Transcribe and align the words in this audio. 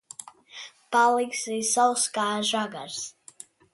Paliksi 0.95 1.57
sauss 1.73 2.07
kā 2.17 2.25
žagars. 2.53 2.97